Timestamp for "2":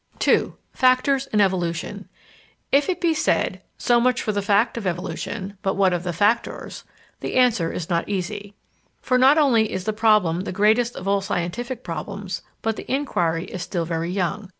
0.19-0.55